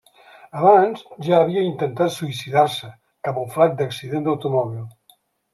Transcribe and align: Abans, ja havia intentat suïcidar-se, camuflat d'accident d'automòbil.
Abans, 0.59 1.03
ja 1.27 1.41
havia 1.41 1.65
intentat 1.67 2.15
suïcidar-se, 2.15 2.91
camuflat 3.29 3.79
d'accident 3.83 4.29
d'automòbil. 4.31 4.85